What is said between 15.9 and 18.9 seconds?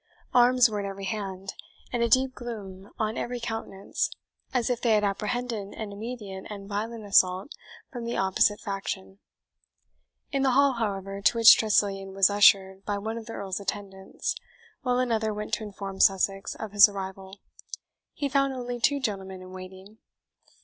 Sussex of his arrival, he found only